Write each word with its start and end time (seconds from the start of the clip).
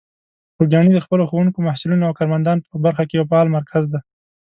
خوږیاڼي 0.55 0.91
د 0.93 0.99
خپلو 1.05 1.23
ښوونکو، 1.29 1.65
محصلینو 1.67 2.07
او 2.07 2.17
کارمندان 2.19 2.57
په 2.71 2.77
برخه 2.85 3.03
کې 3.07 3.15
یو 3.15 3.27
فعال 3.29 3.47
مرکز 3.57 3.83
دی. 3.91 3.99